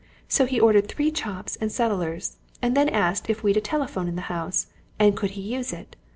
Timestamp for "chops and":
1.11-1.69